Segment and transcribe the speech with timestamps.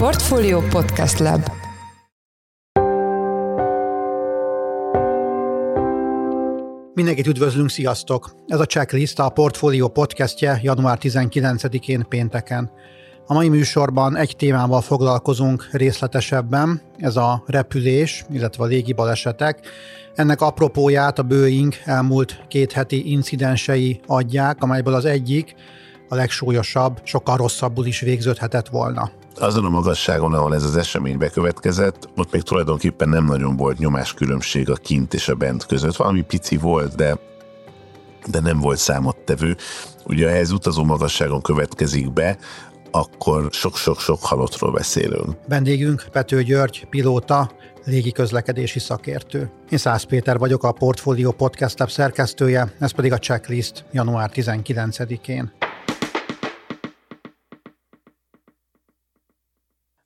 [0.00, 1.50] Portfolio Podcast Lab
[6.94, 8.34] Mindenkit üdvözlünk, sziasztok!
[8.46, 12.70] Ez a Checklist a Portfolio podcastje január 19-én pénteken.
[13.26, 19.66] A mai műsorban egy témával foglalkozunk részletesebben, ez a repülés, illetve a légi balesetek.
[20.14, 25.54] Ennek apropóját a Boeing elmúlt két heti incidensei adják, amelyből az egyik,
[26.08, 29.19] a legsúlyosabb, sokkal rosszabbul is végződhetett volna.
[29.36, 34.70] Azon a magasságon, ahol ez az esemény bekövetkezett, ott még tulajdonképpen nem nagyon volt nyomáskülönbség
[34.70, 35.96] a kint és a bent között.
[35.96, 37.18] Valami pici volt, de
[38.26, 39.56] de nem volt számottevő.
[40.04, 42.38] Ugye ha ez utazó magasságon következik be,
[42.90, 45.36] akkor sok-sok-sok halottról beszélünk.
[45.48, 47.50] Vendégünk Pető György, pilóta,
[47.84, 49.50] légiközlekedési szakértő.
[49.70, 55.59] Én Szász Péter vagyok, a Portfolio Podcast Lab szerkesztője, ez pedig a checklist január 19-én.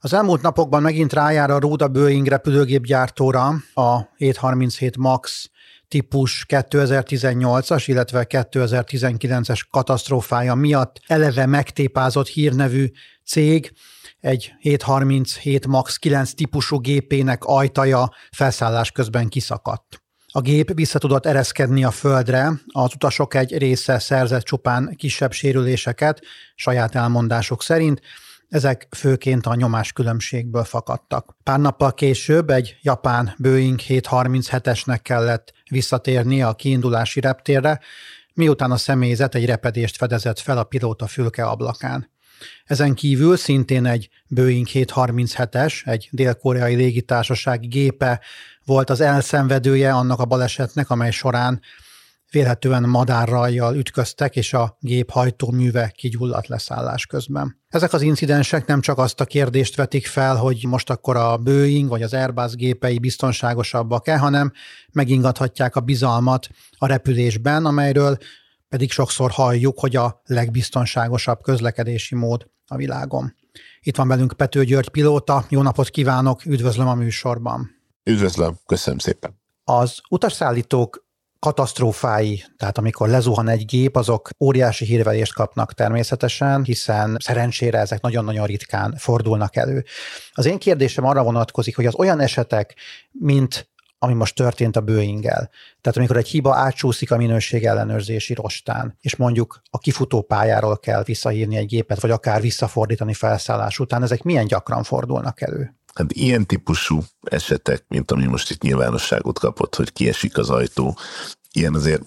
[0.05, 5.51] Az elmúlt napokban megint rájár a Ruda Boeing repülőgépgyártóra a 737 MAX
[5.89, 12.91] típus 2018-as, illetve 2019-es katasztrófája miatt eleve megtépázott hírnevű
[13.27, 13.73] cég
[14.21, 20.03] egy 737 MAX 9 típusú gépének ajtaja felszállás közben kiszakadt.
[20.27, 26.21] A gép vissza tudott ereszkedni a földre, az utasok egy része szerzett csupán kisebb sérüléseket,
[26.55, 28.01] saját elmondások szerint,
[28.49, 31.37] ezek főként a nyomás különbségből fakadtak.
[31.43, 37.81] Pár nappal később egy japán Boeing 737-esnek kellett visszatérni a kiindulási reptérre,
[38.35, 42.13] miután a személyzet egy repedést fedezett fel a pilóta fülke ablakán.
[42.65, 48.21] Ezen kívül szintén egy Boeing 737-es, egy dél-koreai légitársaság gépe
[48.65, 51.61] volt az elszenvedője annak a balesetnek, amely során
[52.31, 57.63] vélhetően madárrajjal ütköztek, és a gép hajtóműve kigyulladt leszállás közben.
[57.69, 61.89] Ezek az incidensek nem csak azt a kérdést vetik fel, hogy most akkor a Boeing
[61.89, 64.53] vagy az Airbus gépei biztonságosabbak-e, hanem
[64.93, 66.49] megingathatják a bizalmat
[66.79, 68.17] a repülésben, amelyről
[68.69, 73.35] pedig sokszor halljuk, hogy a legbiztonságosabb közlekedési mód a világon.
[73.81, 77.71] Itt van velünk Pető György pilóta, jó napot kívánok, üdvözlöm a műsorban.
[78.05, 79.43] Üdvözlöm, köszönöm szépen.
[79.65, 81.04] Az utasszállítók
[81.45, 88.47] katasztrófái, tehát amikor lezuhan egy gép, azok óriási hírvelést kapnak természetesen, hiszen szerencsére ezek nagyon-nagyon
[88.47, 89.85] ritkán fordulnak elő.
[90.33, 92.75] Az én kérdésem arra vonatkozik, hogy az olyan esetek,
[93.11, 93.69] mint
[93.99, 95.51] ami most történt a Boeing-el.
[95.81, 101.03] Tehát amikor egy hiba átsúszik a minőség ellenőrzési rostán, és mondjuk a kifutó pályáról kell
[101.03, 105.75] visszahívni egy gépet, vagy akár visszafordítani felszállás után, ezek milyen gyakran fordulnak elő?
[105.95, 110.99] Hát ilyen típusú esetek, mint ami most itt nyilvánosságot kapott, hogy kiesik az ajtó,
[111.53, 112.03] ilyen azért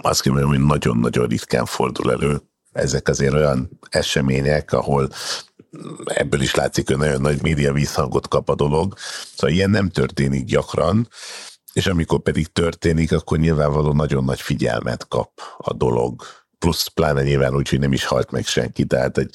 [0.00, 2.40] azt mondjam, hogy nagyon-nagyon ritkán fordul elő.
[2.72, 5.08] Ezek azért olyan események, ahol
[6.04, 8.94] ebből is látszik, hogy nagyon nagy média visszhangot kap a dolog.
[9.34, 11.08] Szóval ilyen nem történik gyakran,
[11.72, 16.22] és amikor pedig történik, akkor nyilvánvalóan nagyon nagy figyelmet kap a dolog.
[16.58, 19.34] Plusz pláne nyilván úgy, hogy nem is halt meg senki, tehát egy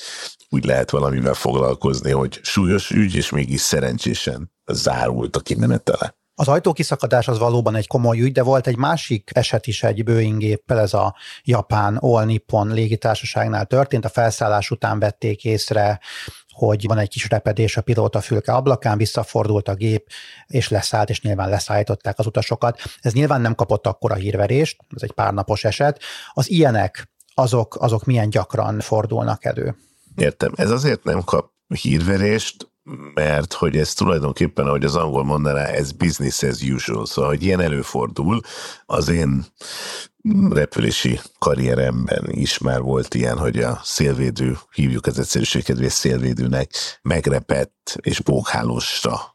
[0.54, 6.16] úgy lehet valamivel foglalkozni, hogy súlyos ügy, és mégis szerencsésen zárult a kimenetele.
[6.36, 10.38] Az ajtókiszakadás az valóban egy komoly ügy, de volt egy másik eset is egy Boeing
[10.38, 14.06] géppel, ez a japán All Nippon légitársaságnál történt.
[14.06, 16.00] A felszállás után vették észre,
[16.50, 20.10] hogy van egy kis repedés a pilóta fülke ablakán, visszafordult a gép,
[20.48, 22.82] és leszállt, és nyilván leszállították az utasokat.
[23.00, 26.02] Ez nyilván nem kapott akkora hírverést, ez egy párnapos eset.
[26.34, 29.76] Az ilyenek, azok, azok milyen gyakran fordulnak elő?
[30.16, 30.52] Értem.
[30.56, 32.72] Ez azért nem kap hírverést,
[33.14, 37.60] mert hogy ez tulajdonképpen, ahogy az angol mondaná, ez business as usual, szóval, hogy ilyen
[37.60, 38.40] előfordul,
[38.86, 39.46] az én
[40.50, 46.72] repülési karrieremben is már volt ilyen, hogy a szélvédő, hívjuk az egyszerűség kedvéért szélvédőnek,
[47.02, 49.33] megrepett és pókhálósra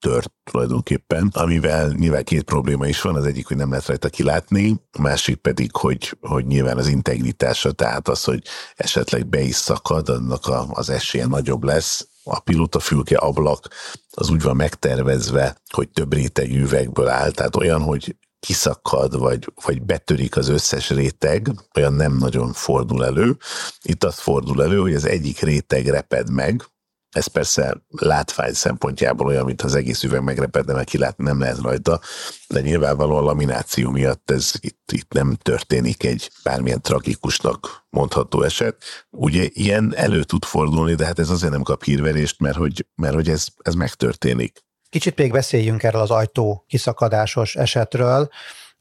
[0.00, 4.80] tört tulajdonképpen, amivel nyilván két probléma is van, az egyik, hogy nem lehet rajta kilátni,
[4.92, 8.42] a másik pedig, hogy, hogy nyilván az integritása, tehát az, hogy
[8.76, 13.68] esetleg be is szakad, annak a, az esélye nagyobb lesz, a pilótafülke ablak
[14.10, 19.82] az úgy van megtervezve, hogy több rétegű üvegből áll, tehát olyan, hogy kiszakad, vagy, vagy
[19.82, 23.36] betörik az összes réteg, olyan nem nagyon fordul elő.
[23.82, 26.64] Itt az fordul elő, hogy az egyik réteg reped meg,
[27.10, 32.00] ez persze látvány szempontjából olyan, mint az egész üveg megrepedne, mert kilátni nem lehet rajta,
[32.48, 38.76] de nyilvánvalóan a lamináció miatt ez itt, itt nem történik egy bármilyen tragikusnak mondható eset.
[39.10, 43.14] Ugye ilyen elő tud fordulni, de hát ez azért nem kap hírverést, mert hogy, mert
[43.14, 44.64] hogy ez, ez megtörténik.
[44.88, 48.28] Kicsit még beszéljünk erről az ajtó kiszakadásos esetről.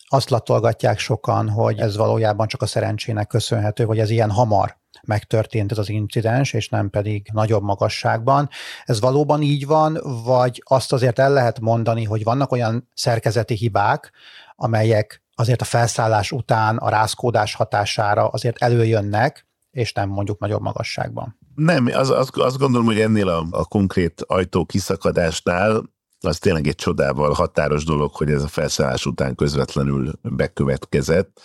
[0.07, 5.71] Azt latolgatják sokan, hogy ez valójában csak a szerencsének köszönhető, hogy ez ilyen hamar megtörtént
[5.71, 8.49] ez az incidens, és nem pedig nagyobb magasságban.
[8.85, 14.11] Ez valóban így van, vagy azt azért el lehet mondani, hogy vannak olyan szerkezeti hibák,
[14.55, 21.37] amelyek azért a felszállás után a rázkódás hatására azért előjönnek, és nem mondjuk nagyobb magasságban.
[21.55, 25.83] Nem, az, az, azt gondolom, hogy ennél a, a konkrét ajtó kiszakadásnál
[26.19, 31.41] az tényleg egy csodával határos dolog, hogy ez a felszállás után közvetlenül bekövetkezett.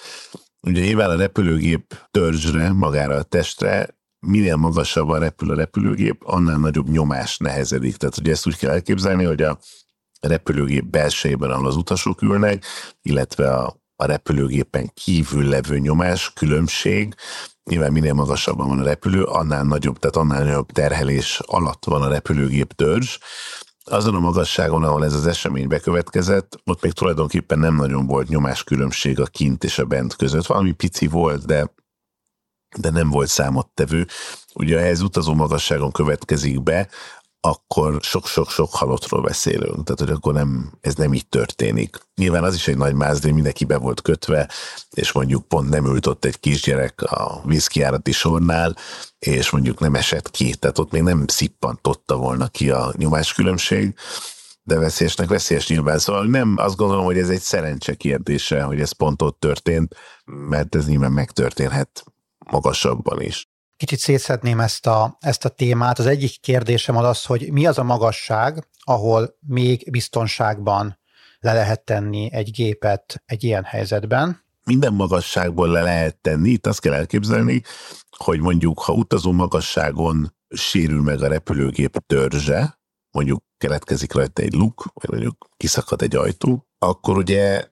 [0.66, 3.88] Ugye nyilván a repülőgép törzsre, magára a testre
[4.26, 7.96] minél magasabban repül a repülőgép, annál nagyobb nyomás nehezedik.
[7.96, 9.58] Tehát ugye ezt úgy kell elképzelni, hogy a
[10.20, 12.64] repülőgép belsejében, ahol az utasok ülnek,
[13.02, 17.14] illetve a, a repülőgépen kívül levő nyomás különbség,
[17.64, 22.08] nyilván minél magasabban van a repülő, annál nagyobb, tehát annál nagyobb terhelés alatt van a
[22.08, 23.18] repülőgép törzs,
[23.84, 29.20] azon a magasságon, ahol ez az esemény bekövetkezett, ott még tulajdonképpen nem nagyon volt nyomáskülönbség
[29.20, 30.46] a kint és a bent között.
[30.46, 31.74] Valami pici volt, de,
[32.78, 34.06] de nem volt számottevő.
[34.54, 36.88] Ugye ez utazó magasságon következik be,
[37.44, 39.84] akkor sok-sok-sok halottról beszélünk.
[39.84, 41.96] Tehát, hogy akkor nem, ez nem így történik.
[42.14, 44.50] Nyilván az is egy nagy máz, de mindenki be volt kötve,
[44.90, 48.76] és mondjuk pont nem ült ott egy kisgyerek a vízkiárati sornál,
[49.18, 53.94] és mondjuk nem esett ki, tehát ott még nem szippantotta volna ki a nyomáskülönbség,
[54.62, 55.98] de veszélyesnek veszélyes nyilván.
[55.98, 59.94] Szóval nem azt gondolom, hogy ez egy szerencse kérdése, hogy ez pont ott történt,
[60.24, 62.04] mert ez nyilván megtörténhet
[62.50, 63.48] magasabban is.
[63.84, 65.98] Kicsit szétszedném ezt a, ezt a témát.
[65.98, 70.98] Az egyik kérdésem az az, hogy mi az a magasság, ahol még biztonságban
[71.40, 74.42] le lehet tenni egy gépet egy ilyen helyzetben.
[74.64, 76.50] Minden magasságból le lehet tenni.
[76.50, 77.62] Itt azt kell elképzelni,
[78.16, 82.78] hogy mondjuk, ha utazó magasságon sérül meg a repülőgép törzse,
[83.10, 87.68] mondjuk keletkezik rajta egy luk, vagy mondjuk kiszakad egy ajtó, akkor ugye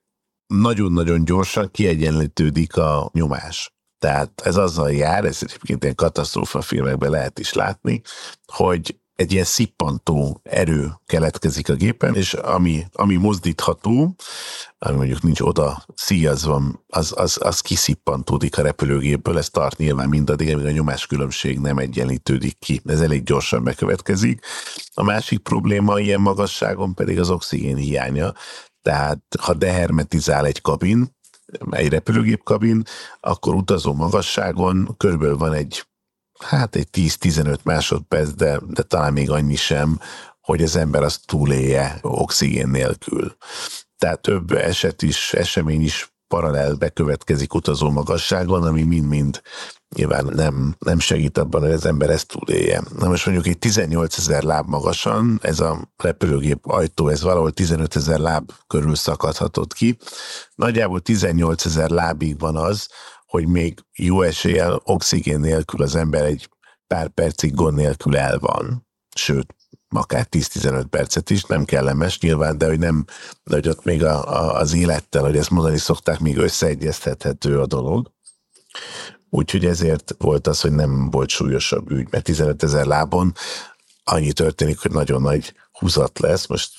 [0.47, 3.73] nagyon-nagyon gyorsan kiegyenlítődik a nyomás.
[4.03, 8.01] Tehát ez azzal jár, ez egyébként ilyen katasztrófa filmekben lehet is látni,
[8.47, 14.15] hogy egy ilyen szippantó erő keletkezik a gépen, és ami, ami mozdítható,
[14.79, 20.55] ami mondjuk nincs oda szíjazva, az, az, az kiszippantódik a repülőgépből, ez tart nyilván mindaddig,
[20.55, 22.81] amíg a nyomás-különbség nem egyenlítődik ki.
[22.85, 24.45] Ez elég gyorsan bekövetkezik.
[24.95, 28.33] A másik probléma ilyen magasságon pedig az oxigén hiánya.
[28.83, 31.21] Tehát ha dehermetizál egy kabin,
[31.71, 32.83] egy repülőgép kabin,
[33.21, 35.87] akkor utazó magasságon körülbelül van egy
[36.43, 40.01] hát egy 10-15 másodperc, de, de talán még annyi sem,
[40.41, 43.37] hogy az ember azt túlélje oxigén nélkül.
[43.99, 49.41] Tehát több eset is, esemény is paralel következik utazó magasságon, ami mind-mind
[49.97, 52.83] nyilván nem, nem segít abban, hogy az ember ezt túlélje.
[52.99, 57.97] Na most mondjuk egy 18 ezer láb magasan, ez a repülőgép ajtó, ez valahol 15
[57.97, 59.97] ezer láb körül szakadhatott ki.
[60.55, 62.89] Nagyjából 18 ezer lábig van az,
[63.27, 66.49] hogy még jó eséllyel oxigén nélkül az ember egy
[66.87, 68.87] pár percig gond nélkül el van.
[69.15, 69.55] Sőt,
[69.89, 73.05] akár 10-15 percet is, nem kellemes nyilván, de hogy nem,
[73.45, 77.67] de hogy ott még a, a, az élettel, hogy ezt mondani szokták, még összeegyeztethető a
[77.67, 78.11] dolog.
[79.31, 83.35] Úgyhogy ezért volt az, hogy nem volt súlyosabb ügy, mert 15 ezer lábon
[84.05, 86.47] annyi történik, hogy nagyon nagy húzat lesz.
[86.47, 86.71] Most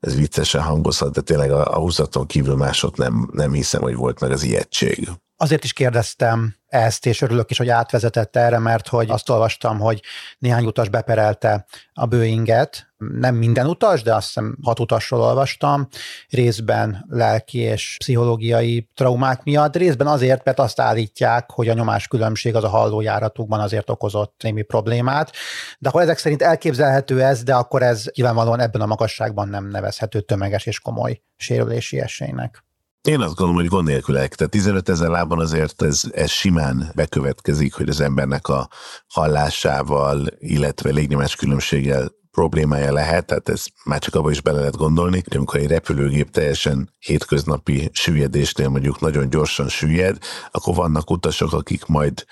[0.00, 4.20] ez viccesen hangozhat, de tényleg a, a húzaton kívül másod nem, nem hiszem, hogy volt
[4.20, 5.08] meg az ijegység.
[5.42, 10.02] Azért is kérdeztem ezt, és örülök is, hogy átvezetett erre, mert hogy azt olvastam, hogy
[10.38, 15.88] néhány utas beperelte a Boeinget, nem minden utas, de azt hiszem hat utasról olvastam,
[16.28, 22.54] részben lelki és pszichológiai traumák miatt, részben azért, mert azt állítják, hogy a nyomás különbség
[22.54, 25.32] az a hallójáratukban azért okozott némi problémát,
[25.78, 30.20] de akkor ezek szerint elképzelhető ez, de akkor ez nyilvánvalóan ebben a magasságban nem nevezhető
[30.20, 32.64] tömeges és komoly sérülési esélynek.
[33.08, 37.74] Én azt gondolom, hogy gond nélkül Tehát 15 ezer lábon azért ez, ez simán bekövetkezik,
[37.74, 38.68] hogy az embernek a
[39.08, 45.22] hallásával, illetve légnyomás különbséggel problémája lehet, tehát ez már csak abban is bele lehet gondolni,
[45.24, 50.18] hogy amikor egy repülőgép teljesen hétköznapi süllyedésnél mondjuk nagyon gyorsan süllyed,
[50.50, 52.24] akkor vannak utasok, akik majd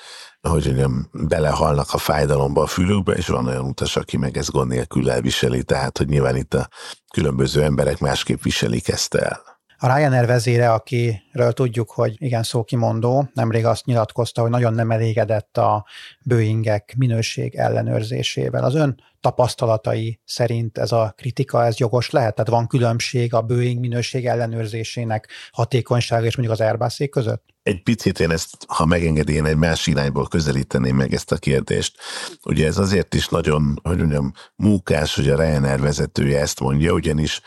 [0.49, 4.71] hogy mondjam, belehalnak a fájdalomba a fülükbe, és van olyan utas, aki meg ezt gond
[4.71, 6.69] nélkül elviseli, tehát hogy nyilván itt a
[7.13, 9.50] különböző emberek másképp viselik ezt el.
[9.83, 15.59] A Ryanair vezére, akiről tudjuk, hogy igen szókimondó, nemrég azt nyilatkozta, hogy nagyon nem elégedett
[15.59, 15.87] a
[16.25, 18.65] Boeingek minőség ellenőrzésével.
[18.65, 22.35] Az ön tapasztalatai szerint ez a kritika, ez jogos lehet?
[22.35, 27.45] Tehát van különbség a Boeing minőség ellenőrzésének hatékonysága és mondjuk az airbus között?
[27.63, 31.97] Egy picit én ezt, ha megengedi, én egy más irányból közelíteném meg ezt a kérdést.
[32.45, 37.41] Ugye ez azért is nagyon, hogy mondjam, múkás, hogy a Ryanair vezetője ezt mondja, ugyanis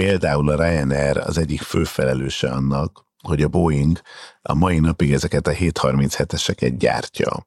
[0.00, 4.00] Például a Ryanair az egyik főfelelőse annak, hogy a Boeing
[4.42, 7.46] a mai napig ezeket a 737-eseket gyártja.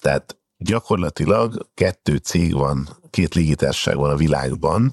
[0.00, 4.92] Tehát gyakorlatilag kettő cég van, két légitársaság van a világban,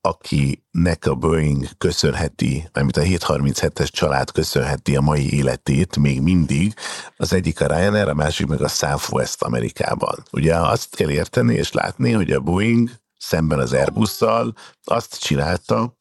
[0.00, 6.74] akinek a Boeing köszönheti, amit a 737-es család köszönheti a mai életét még mindig,
[7.16, 10.22] az egyik a Ryanair, a másik meg a Southwest Amerikában.
[10.30, 12.90] Ugye azt kell érteni és látni, hogy a Boeing
[13.22, 15.96] szemben az Airbus-szal azt csinálta,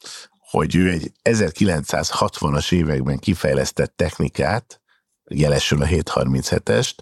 [0.50, 4.82] hogy ő egy 1960-as években kifejlesztett technikát,
[5.30, 6.96] jelesül a 737-est,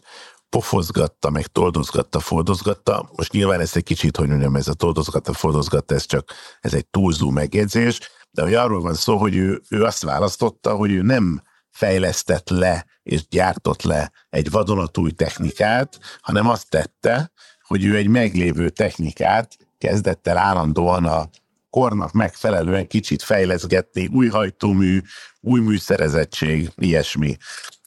[0.50, 3.10] pofozgatta, meg toldozgatta, fordozgatta.
[3.16, 6.88] Most nyilván ez egy kicsit, hogy mondjam, ez a toldozgatta, fordozgatta, ez csak ez egy
[6.88, 8.00] túlzó megjegyzés,
[8.32, 12.86] de hogy arról van szó, hogy ő, ő azt választotta, hogy ő nem fejlesztett le
[13.04, 20.28] és gyártott le egy vadonatúj technikát, hanem azt tette, hogy ő egy meglévő technikát kezdett
[20.28, 21.30] el állandóan a
[21.70, 25.02] kornak megfelelően kicsit fejleszgetni, új hajtómű,
[25.42, 27.38] új műszerezettség, ilyesmi.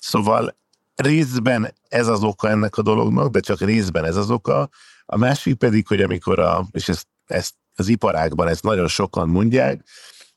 [0.00, 0.56] Szóval
[0.94, 4.68] részben ez az oka ennek a dolognak, de csak részben ez az oka.
[5.06, 9.84] A másik pedig, hogy amikor a, és ezt, ezt az iparágban ezt nagyon sokan mondják,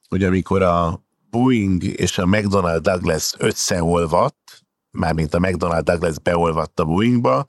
[0.07, 6.85] hogy amikor a Boeing és a McDonnell Douglas összeolvadt, mármint a McDonnell Douglas beolvadt a
[6.85, 7.45] Boeingba,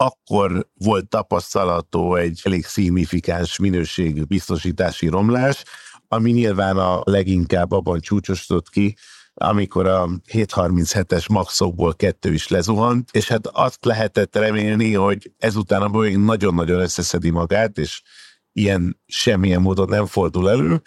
[0.00, 5.62] akkor volt tapasztalató egy elég szignifikáns minőségbiztosítási romlás,
[6.08, 8.96] ami nyilván a leginkább abban csúcsosodott ki,
[9.34, 15.88] amikor a 737-es maxokból kettő is lezuhant, és hát azt lehetett remélni, hogy ezután a
[15.88, 18.02] Boeing nagyon-nagyon összeszedi magát, és
[18.52, 20.82] ilyen semmilyen módon nem fordul elő,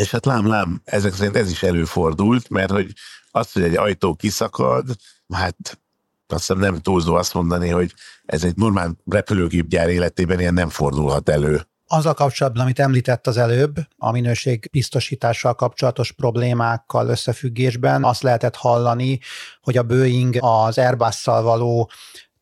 [0.00, 2.92] és hát lám-lám, ezek szerint ez is előfordult, mert hogy
[3.30, 4.96] az, hogy egy ajtó kiszakad,
[5.34, 5.78] hát
[6.26, 11.28] azt hiszem nem túlzó azt mondani, hogy ez egy normál repülőgépgyár életében ilyen nem fordulhat
[11.28, 11.66] elő.
[11.86, 19.20] Azzal kapcsolatban, amit említett az előbb, a minőség biztosítással kapcsolatos problémákkal összefüggésben, azt lehetett hallani,
[19.62, 21.90] hogy a Boeing az Airbus-szal való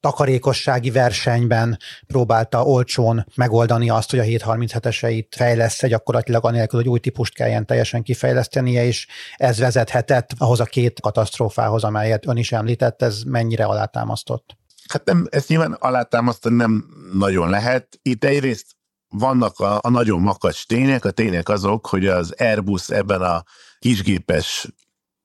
[0.03, 7.35] takarékossági versenyben próbálta olcsón megoldani azt, hogy a 737-eseit fejlesz gyakorlatilag anélkül, hogy új típust
[7.35, 9.07] kelljen teljesen kifejlesztenie, és
[9.37, 14.57] ez vezethetett ahhoz a két katasztrófához, amelyet ön is említett, ez mennyire alátámasztott?
[14.89, 17.99] Hát nem, ezt nyilván alátámasztani nem nagyon lehet.
[18.03, 18.67] Itt egyrészt
[19.09, 23.45] vannak a, a nagyon makacs tények, a tények azok, hogy az Airbus ebben a
[23.79, 24.69] kisgépes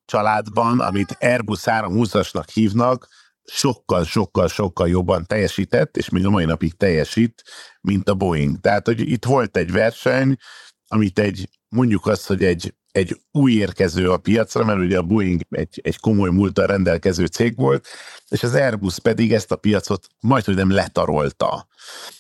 [0.06, 3.08] családban, amit Airbus 320-asnak hívnak,
[3.52, 7.44] sokkal-sokkal-sokkal jobban teljesített, és még a mai napig teljesít,
[7.82, 8.60] mint a Boeing.
[8.60, 10.36] Tehát, hogy itt volt egy verseny,
[10.88, 15.42] amit egy, mondjuk azt, hogy egy, egy új érkező a piacra, mert ugye a Boeing
[15.50, 17.88] egy, egy komoly múltal rendelkező cég volt,
[18.30, 21.68] és az Airbus pedig ezt a piacot majd, hogy nem letarolta.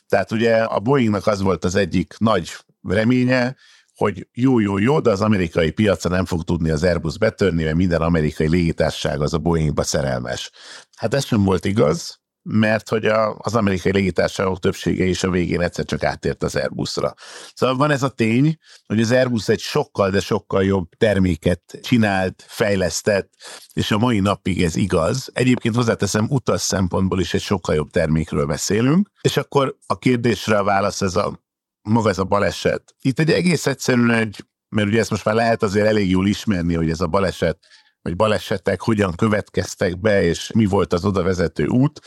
[0.07, 3.55] Tehát ugye a Boeingnak az volt az egyik nagy reménye,
[3.97, 7.75] hogy jó, jó, jó, de az amerikai piacra nem fog tudni az Airbus betörni, mert
[7.75, 10.51] minden amerikai légitársaság az a Boeingba szerelmes.
[10.95, 15.61] Hát ez sem volt igaz, mert hogy a, az amerikai légitársaságok többsége is a végén
[15.61, 17.13] egyszer csak áttért az Airbusra.
[17.53, 22.43] Szóval van ez a tény, hogy az Airbus egy sokkal, de sokkal jobb terméket csinált,
[22.47, 23.33] fejlesztett,
[23.73, 25.29] és a mai napig ez igaz.
[25.33, 30.63] Egyébként hozzáteszem, utas szempontból is egy sokkal jobb termékről beszélünk, és akkor a kérdésre a
[30.63, 31.45] válasz ez a
[31.87, 32.95] maga ez a baleset.
[33.01, 36.73] Itt egy egész egyszerűen egy, mert ugye ezt most már lehet azért elég jól ismerni,
[36.73, 37.57] hogy ez a baleset,
[38.01, 42.01] vagy balesetek hogyan következtek be, és mi volt az oda vezető út.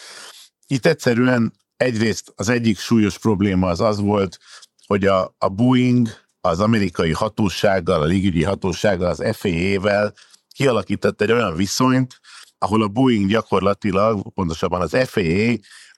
[0.66, 4.38] Itt egyszerűen egyrészt az egyik súlyos probléma az az volt,
[4.86, 6.08] hogy a, a Boeing
[6.40, 10.14] az amerikai hatósággal, a légügyi hatósággal, az FAA-vel
[10.54, 12.20] kialakított egy olyan viszonyt,
[12.58, 15.54] ahol a Boeing gyakorlatilag, pontosabban az FAA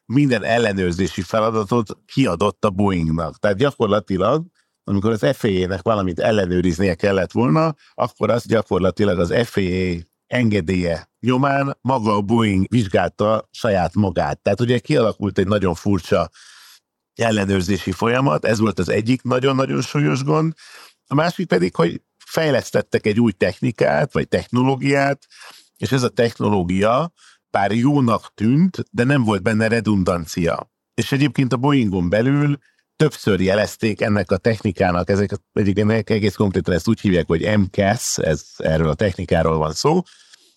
[0.06, 3.38] minden ellenőrzési feladatot kiadott a Boeingnak.
[3.38, 4.46] Tehát gyakorlatilag,
[4.84, 9.94] amikor az FAA-nek valamit ellenőriznie kellett volna, akkor az gyakorlatilag az FAA
[10.26, 14.42] engedélye nyomán maga a Boeing vizsgálta saját magát.
[14.42, 16.30] Tehát ugye kialakult egy nagyon furcsa
[17.14, 20.52] ellenőrzési folyamat, ez volt az egyik nagyon-nagyon súlyos gond.
[21.06, 25.26] A másik pedig, hogy fejlesztettek egy új technikát, vagy technológiát,
[25.76, 27.12] és ez a technológia
[27.52, 30.70] bár jónak tűnt, de nem volt benne redundancia.
[30.94, 32.58] És egyébként a Boeingon belül
[32.96, 38.44] többször jelezték ennek a technikának, ezek egyébként egész konkrétan ezt úgy hívják, hogy MCAS, ez
[38.56, 40.02] erről a technikáról van szó,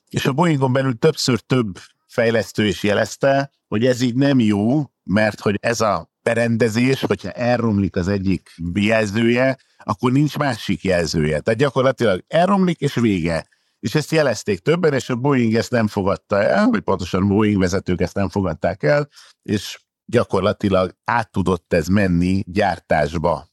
[0.09, 5.39] és a Boeingon belül többször több fejlesztő is jelezte, hogy ez így nem jó, mert
[5.39, 11.39] hogy ez a berendezés, hogyha elromlik az egyik jelzője, akkor nincs másik jelzője.
[11.39, 13.47] Tehát gyakorlatilag elromlik, és vége
[13.85, 18.01] és ezt jelezték többen, és a Boeing ezt nem fogadta el, vagy pontosan Boeing vezetők
[18.01, 19.09] ezt nem fogadták el,
[19.41, 23.47] és gyakorlatilag át tudott ez menni gyártásba.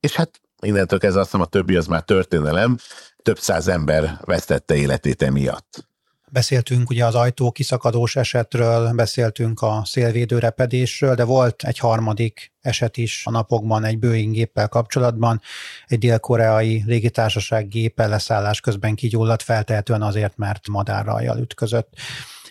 [0.00, 2.76] És hát innentől kezdve azt hiszem a többi az már történelem,
[3.22, 5.88] több száz ember vesztette életét emiatt.
[6.30, 12.96] Beszéltünk ugye az ajtó kiszakadós esetről, beszéltünk a szélvédő repedésről, de volt egy harmadik eset
[12.96, 15.40] is a napokban egy Boeing géppel kapcsolatban.
[15.86, 21.88] Egy dél-koreai légitársaság gépe leszállás közben kigyulladt, feltehetően azért, mert madárrajjal ütközött.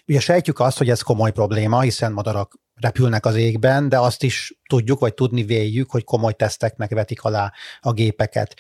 [0.07, 4.53] Ugye sejtjük azt, hogy ez komoly probléma, hiszen madarak repülnek az égben, de azt is
[4.69, 8.55] tudjuk, vagy tudni véljük, hogy komoly teszteknek vetik alá a gépeket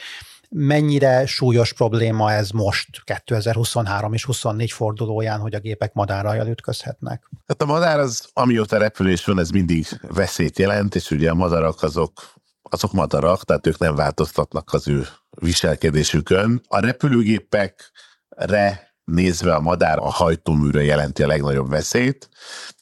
[0.49, 7.29] mennyire súlyos probléma ez most 2023 és 24 fordulóján, hogy a gépek madárral ütközhetnek?
[7.47, 11.83] Hát a madár az, amióta repülés van, ez mindig veszélyt jelent, és ugye a madarak
[11.83, 12.35] azok
[12.69, 16.61] azok madarak, tehát ők nem változtatnak az ő viselkedésükön.
[16.67, 22.29] A repülőgépekre nézve a madár a hajtóműre jelenti a legnagyobb veszélyt.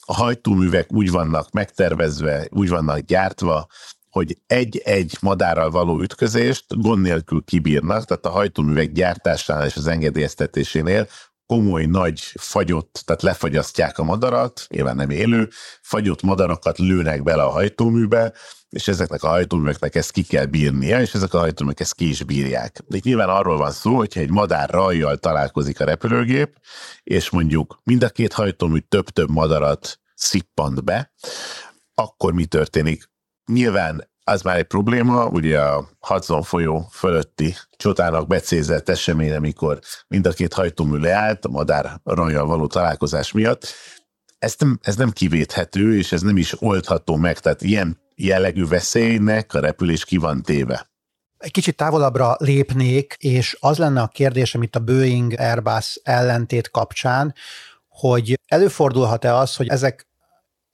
[0.06, 3.68] A hajtóművek úgy vannak megtervezve, úgy vannak gyártva,
[4.16, 11.08] hogy egy-egy madárral való ütközést gond nélkül kibírnak, tehát a hajtóművek gyártásánál és az engedélyeztetésénél
[11.46, 15.50] komoly, nagy fagyott, tehát lefagyasztják a madarat, nyilván nem élő,
[15.82, 18.34] fagyott madarakat lőnek bele a hajtóműbe,
[18.70, 22.24] és ezeknek a hajtóműveknek ezt ki kell bírnia, és ezek a hajtóművek ezt ki is
[22.24, 22.84] bírják.
[22.88, 26.58] Itt nyilván arról van szó, hogyha egy madár rajjal találkozik a repülőgép,
[27.04, 31.14] és mondjuk mind a két hajtómű több-több madarat szippant be,
[31.94, 33.14] akkor mi történik?
[33.46, 40.28] Nyilván az már egy probléma, ugye a Hudson folyó fölötti csotának becézett esemény, amikor mind
[40.28, 43.68] a két hajtómű leállt a madár aranyjal való találkozás miatt.
[44.40, 49.54] Ez nem, ez nem kivéthető, és ez nem is oldható meg, tehát ilyen jellegű veszélynek
[49.54, 50.90] a repülés ki van téve.
[51.38, 57.34] Egy kicsit távolabbra lépnék, és az lenne a kérdésem itt a Boeing Airbus ellentét kapcsán,
[57.88, 60.08] hogy előfordulhat-e az, hogy ezek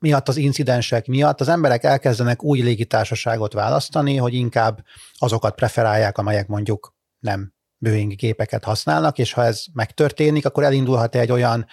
[0.02, 6.48] miatt, az incidensek miatt az emberek elkezdenek új légitársaságot választani, hogy inkább azokat preferálják, amelyek
[6.48, 11.66] mondjuk nem Boeing gépeket használnak, és ha ez megtörténik, akkor elindulhat egy olyan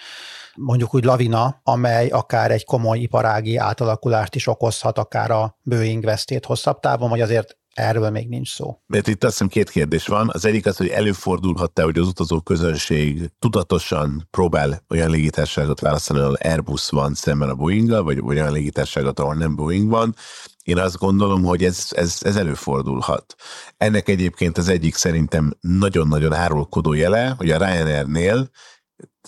[0.55, 6.45] mondjuk úgy lavina, amely akár egy komoly iparági átalakulást is okozhat, akár a Boeing vesztét
[6.45, 8.81] hosszabb távon, vagy azért Erről még nincs szó.
[8.87, 10.29] Mert itt azt hiszem két kérdés van.
[10.33, 16.33] Az egyik az, hogy előfordulhat-e, hogy az utazó közönség tudatosan próbál olyan légitárságot választani, ahol
[16.33, 20.15] Airbus van szemben a boeing vagy, olyan légitárságot, ahol nem Boeing van.
[20.63, 23.35] Én azt gondolom, hogy ez, ez, ez előfordulhat.
[23.77, 28.49] Ennek egyébként az egyik szerintem nagyon-nagyon árulkodó jele, hogy a Ryanairnél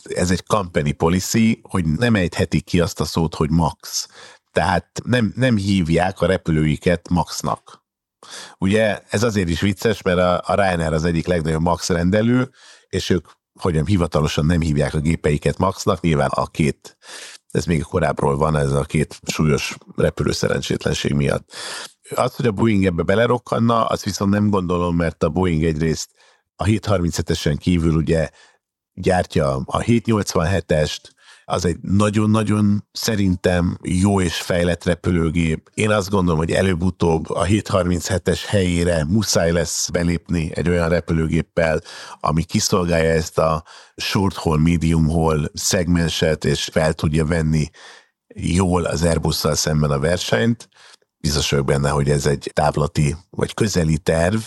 [0.03, 4.07] ez egy company policy, hogy nem ejthetik ki azt a szót, hogy max.
[4.51, 7.80] Tehát nem, nem hívják a repülőiket maxnak
[8.57, 12.49] Ugye ez azért is vicces, mert a, a Ryanair az egyik legnagyobb Max rendelő,
[12.89, 13.25] és ők,
[13.59, 16.97] hogyan hivatalosan nem hívják a gépeiket Maxnak, nyilván a két,
[17.51, 21.53] ez még korábbról van, ez a két súlyos repülő szerencsétlenség miatt.
[22.15, 26.09] Az, hogy a Boeing ebbe belerokkanna, azt viszont nem gondolom, mert a Boeing egyrészt
[26.55, 28.29] a 737-esen kívül ugye
[28.93, 30.99] gyártja a 787-est,
[31.51, 35.69] az egy nagyon-nagyon szerintem jó és fejlett repülőgép.
[35.73, 41.81] Én azt gondolom, hogy előbb-utóbb a 737-es helyére muszáj lesz belépni egy olyan repülőgéppel,
[42.19, 43.63] ami kiszolgálja ezt a
[43.95, 47.69] short haul, medium haul szegmenset, és fel tudja venni
[48.35, 50.69] jól az airbus szemben a versenyt.
[51.17, 54.39] Biztos vagyok benne, hogy ez egy távlati vagy közeli terv,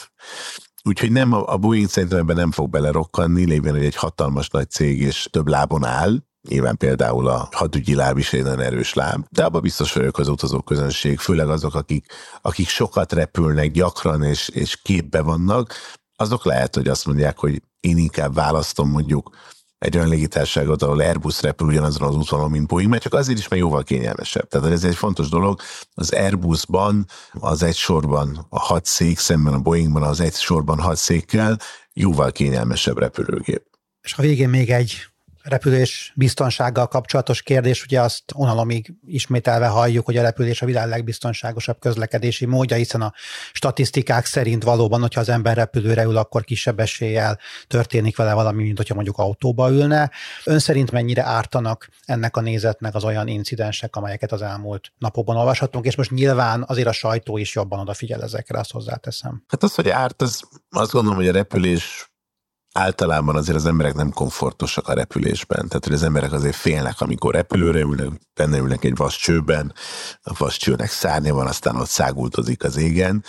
[0.86, 5.00] Úgyhogy nem, a Boeing szerintem ebben nem fog belerokkanni, lévén, hogy egy hatalmas nagy cég
[5.00, 9.44] és több lábon áll, Nyilván például a hadügyi láb is egy nagyon erős láb, de
[9.44, 12.06] abban biztos vagyok az utazó közönség, főleg azok, akik,
[12.42, 15.74] akik sokat repülnek gyakran és, és képbe vannak,
[16.16, 19.36] azok lehet, hogy azt mondják, hogy én inkább választom mondjuk
[19.78, 23.48] egy olyan légitárságot, ahol Airbus repül ugyanazon az útvonalon, mint Boeing, mert csak azért is,
[23.48, 24.48] mert jóval kényelmesebb.
[24.48, 25.60] Tehát ez egy fontos dolog.
[25.94, 30.96] Az Airbusban az egy sorban a hat szék, szemben a Boeingban az egy sorban hat
[30.96, 31.58] székkel
[31.92, 33.62] jóval kényelmesebb repülőgép.
[34.00, 35.13] És a végén még egy
[35.44, 41.78] repülés biztonsággal kapcsolatos kérdés, ugye azt unalomig ismételve halljuk, hogy a repülés a világ legbiztonságosabb
[41.78, 43.12] közlekedési módja, hiszen a
[43.52, 48.76] statisztikák szerint valóban, hogyha az ember repülőre ül, akkor kisebb eséllyel történik vele valami, mint
[48.76, 50.10] hogyha mondjuk autóba ülne.
[50.44, 55.84] Ön szerint mennyire ártanak ennek a nézetnek az olyan incidensek, amelyeket az elmúlt napokban olvashatunk,
[55.84, 59.44] és most nyilván azért a sajtó is jobban odafigyel ezekre, azt hozzáteszem.
[59.48, 62.13] Hát az, hogy árt, az azt gondolom, hogy a repülés
[62.74, 65.68] általában azért az emberek nem komfortosak a repülésben.
[65.68, 69.72] Tehát, hogy az emberek azért félnek, amikor repülőre ülnek, benne ülnek egy vas csőben,
[70.22, 73.24] a vas csőnek szárnya van, aztán ott szágultozik az égen.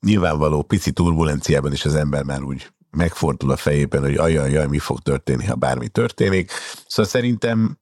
[0.00, 4.78] Nyilvánvaló pici turbulenciában is az ember már úgy megfordul a fejében, hogy ajaj, jaj, mi
[4.78, 6.50] fog történni, ha bármi történik.
[6.86, 7.78] Szóval szerintem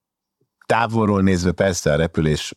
[0.65, 2.53] távolról nézve persze a repülés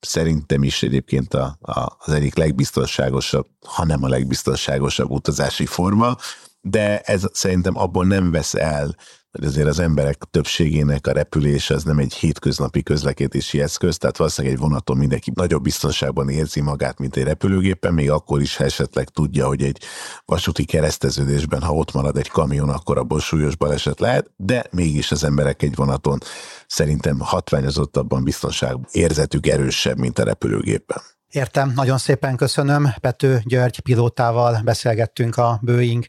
[0.00, 6.16] szerintem is egyébként a, a, az egyik legbiztonságosabb, hanem a legbiztonságosabb utazási forma,
[6.60, 8.94] de ez szerintem abból nem vesz el,
[9.30, 14.56] hogy azért az emberek többségének a repülés az nem egy hétköznapi közlekedési eszköz, tehát valószínűleg
[14.56, 19.08] egy vonaton mindenki nagyobb biztonságban érzi magát, mint egy repülőgépen, még akkor is, ha esetleg
[19.08, 19.82] tudja, hogy egy
[20.24, 25.24] vasúti kereszteződésben, ha ott marad egy kamion, akkor abból súlyos baleset lehet, de mégis az
[25.24, 26.18] emberek egy vonaton
[26.66, 31.02] szerintem hatványozottabban biztonság érzetük erősebb, mint a repülőgépen.
[31.30, 32.88] Értem, nagyon szépen köszönöm.
[33.00, 36.04] Pető György pilótával beszélgettünk a Boeing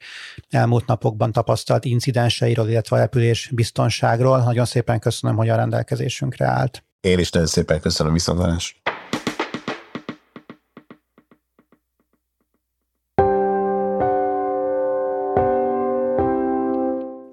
[0.50, 4.38] elmúlt napokban tapasztalt incidenseiről, illetve a repülés biztonságról.
[4.44, 6.84] Nagyon szépen köszönöm, hogy a rendelkezésünkre állt.
[7.02, 8.80] Én is nagyon szépen köszönöm viszontlátásra.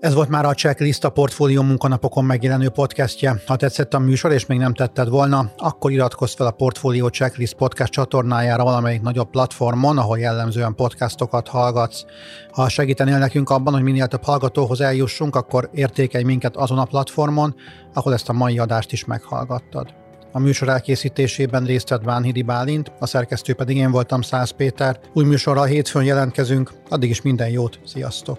[0.08, 3.42] Ez volt már a Checklist a Portfólió munkanapokon megjelenő podcastje.
[3.46, 7.54] Ha tetszett a műsor és még nem tetted volna, akkor iratkozz fel a Portfólió Checklist
[7.54, 12.04] podcast csatornájára valamelyik nagyobb platformon, ahol jellemzően podcastokat hallgatsz.
[12.50, 17.54] Ha segítenél nekünk abban, hogy minél több hallgatóhoz eljussunk, akkor értékelj minket azon a platformon,
[17.94, 19.94] ahol ezt a mai adást is meghallgattad.
[20.32, 25.00] A műsor elkészítésében részt vett Bánhidi Bálint, a szerkesztő pedig én voltam Száz Péter.
[25.12, 28.38] Új műsorral hétfőn jelentkezünk, addig is minden jót, sziasztok!